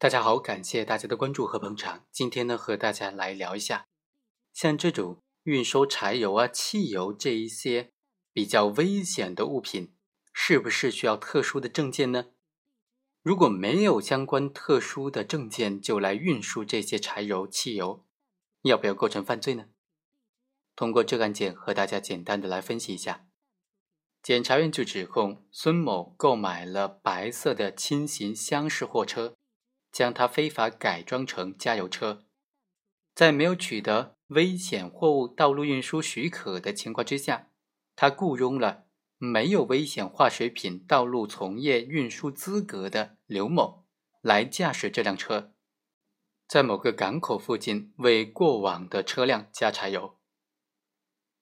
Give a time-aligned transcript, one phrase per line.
[0.00, 2.06] 大家好，感谢大家的关注和捧场。
[2.12, 3.88] 今天呢，和大家来聊一下，
[4.52, 7.90] 像这种运输柴油啊、汽油这一些
[8.32, 9.92] 比较危险的物品，
[10.32, 12.26] 是不是需要特殊的证件呢？
[13.22, 18.06] 如果没有相关特殊的证件就来运输这些柴油、汽油，
[18.62, 19.66] 要不要构成犯罪呢？
[20.76, 23.26] 通过这个案件和大家简单的来分析一下。
[24.22, 29.34] 检察院就指控孙某购买了白色的轻型厢式货车。
[29.90, 32.24] 将它非法改装成加油车，
[33.14, 37.50] 在没有取得危险货物道路运输许可的情况之下，
[37.96, 38.84] 他雇佣了
[39.16, 43.86] 没有危险化学品道路从业运输资格的刘某
[44.20, 45.52] 来驾驶这辆车，
[46.46, 50.18] 在某个港口附近为过往的车辆加柴油。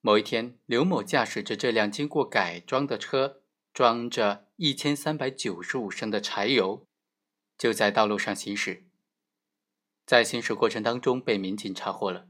[0.00, 6.86] 某一天，刘某驾驶着这辆经过改装的车，装着一千三百九十五升的柴油。
[7.62, 8.88] 就在道路上行驶，
[10.04, 12.26] 在行驶过程当中被民警查获了。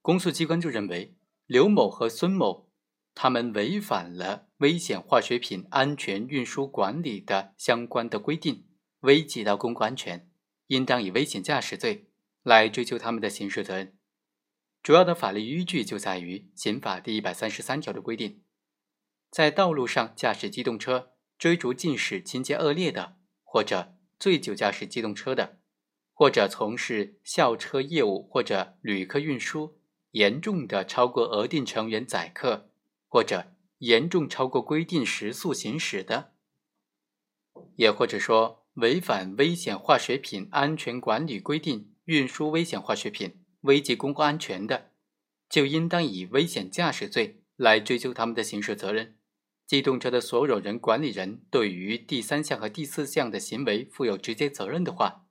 [0.00, 1.14] 公诉机关就认为
[1.44, 2.70] 刘某和孙某
[3.14, 8.66] 他们违反了危险化学品安全运输管理的相关的规定，
[9.00, 10.30] 危及到公共安全，
[10.68, 12.08] 应当以危险驾驶罪
[12.42, 13.98] 来追究他们的刑事责任。
[14.82, 18.42] 主要的法律依据就在于《刑法》第一百三十三条的规定，
[19.30, 25.58] 在道路上驾驶机动车追逐竞驶情节恶劣的，或者醉酒驾驶机动车的，
[26.12, 29.80] 或者从事校车业务或者旅客运输，
[30.12, 32.70] 严重的超过额定成员载客，
[33.08, 36.34] 或者严重超过规定时速行驶的，
[37.74, 44.92] 也或者说违反危险化学品安全管理规定运输危险化学品，危及公共安全的，
[45.48, 49.18] 就应当以危险驾驶罪来追究他们的刑事责任。
[49.72, 55.24] 机动车的所有人、管理人对于第三项和第四项的行为负有直接责任的话，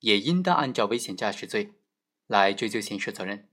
[0.00, 1.72] 也应当按照危险驾驶罪
[2.26, 3.48] 来追究刑事责任。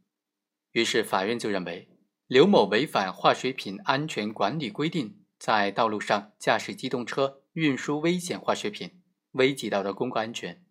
[0.73, 1.87] 于是，法院就认为
[2.27, 9.01] 刘某违反化学品安全管理规定，在道路上驾驶机动车运输危险化学品，
[9.31, 10.61] 危及到的公共安全，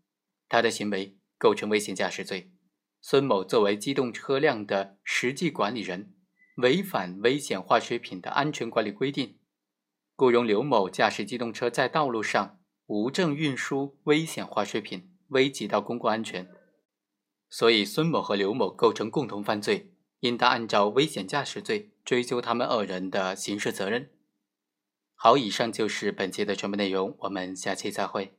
[0.51, 2.53] 他的行为构成危险驾驶罪。
[3.01, 6.13] 孙某作为机动车辆的实际管理人，
[6.59, 9.39] 违反危险化学品的安全管理规定。
[10.19, 16.49] 雇佣刘某驾驶机动车在道路上无证运输危险化学品，危及到公共安全，
[17.51, 24.11] 所以孙某和刘某构成共同犯罪，应当按照危险驾驶罪追究他们二人的刑事责任。
[25.15, 28.39] 好，以上就是本期的全部内容，我们下期再会。